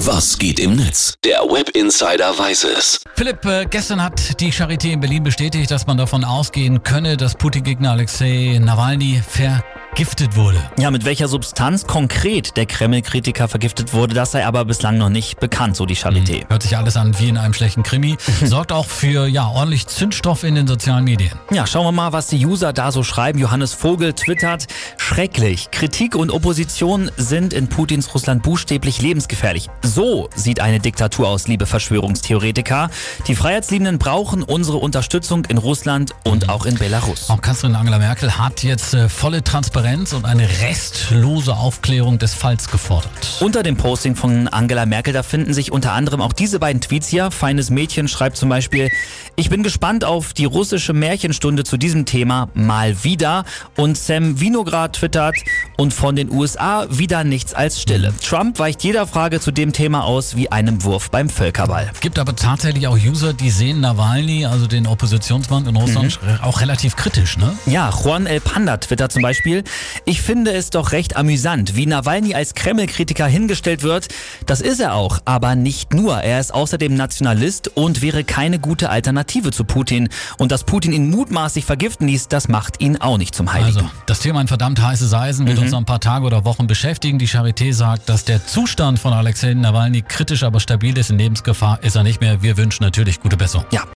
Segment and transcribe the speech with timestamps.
[0.00, 1.14] Was geht im Netz?
[1.24, 3.00] Der Web Insider weiß es.
[3.14, 7.34] Philipp, äh, gestern hat die Charité in Berlin bestätigt, dass man davon ausgehen könne, dass
[7.34, 9.22] Putin-Gegner Alexei Nawalny
[9.96, 10.58] vergiftet wurde.
[10.78, 15.40] Ja, mit welcher Substanz konkret der Kreml-Kritiker vergiftet wurde, das sei aber bislang noch nicht
[15.40, 16.46] bekannt, so die Charité.
[16.50, 18.18] Hört sich alles an wie in einem schlechten Krimi.
[18.44, 21.32] Sorgt auch für ja ordentlich Zündstoff in den sozialen Medien.
[21.50, 23.38] Ja, schauen wir mal, was die User da so schreiben.
[23.38, 24.66] Johannes Vogel twittert,
[24.98, 25.70] schrecklich.
[25.70, 29.70] Kritik und Opposition sind in Putins Russland buchstäblich lebensgefährlich.
[29.80, 32.90] So sieht eine Diktatur aus, liebe Verschwörungstheoretiker.
[33.28, 37.30] Die Freiheitsliebenden brauchen unsere Unterstützung in Russland und auch in Belarus.
[37.30, 42.68] Auch Kanzlerin Angela Merkel hat jetzt äh, volle Transparenz und eine restlose Aufklärung des Falls
[42.68, 43.36] gefordert.
[43.38, 47.06] Unter dem Posting von Angela Merkel, da finden sich unter anderem auch diese beiden Tweets
[47.06, 47.30] hier.
[47.30, 48.90] Feines Mädchen schreibt zum Beispiel,
[49.36, 53.44] ich bin gespannt auf die russische Märchenstunde zu diesem Thema mal wieder.
[53.76, 55.36] Und Sam Vinograd twittert,
[55.76, 58.12] und von den USA wieder nichts als Stille.
[58.20, 61.92] Trump weicht jeder Frage zu dem Thema aus wie einem Wurf beim Völkerball.
[62.00, 66.96] Gibt aber tatsächlich auch User, die sehen Nawalny, also den Oppositionsmann in Russland, auch relativ
[66.96, 67.56] kritisch, ne?
[67.66, 69.62] Ja, Juan El Panda twittert zum Beispiel,
[70.04, 74.08] ich finde es doch recht amüsant, wie Nawalny als Kreml-Kritiker hingestellt wird.
[74.46, 76.18] Das ist er auch, aber nicht nur.
[76.18, 80.08] Er ist außerdem Nationalist und wäre keine gute Alternative zu Putin.
[80.38, 83.76] Und dass Putin ihn mutmaßlich vergiften ließ, das macht ihn auch nicht zum Heiligen.
[83.76, 86.66] Also, das Thema ein verdammt heißes Eisen wird uns noch ein paar Tage oder Wochen
[86.66, 87.18] beschäftigen.
[87.18, 91.10] Die Charité sagt, dass der Zustand von Alexei Nawalny kritisch, aber stabil ist.
[91.10, 92.42] In Lebensgefahr ist er nicht mehr.
[92.42, 93.66] Wir wünschen natürlich gute Besserung.
[93.72, 93.82] Ja,